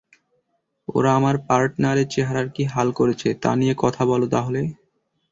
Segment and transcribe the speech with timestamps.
[0.87, 4.61] ওরা আমার পার্টনারের চেহারার কী হাল করেছে, তা নিয়ে কথা বলো তাহলে।